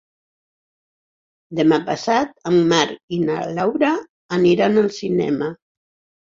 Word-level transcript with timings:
Demà 1.59 1.77
passat 1.89 2.33
en 2.53 2.57
Marc 2.71 2.97
i 3.19 3.19
na 3.27 3.37
Laura 3.59 3.91
aniran 4.39 4.83
al 4.85 4.91
cinema. 4.99 5.53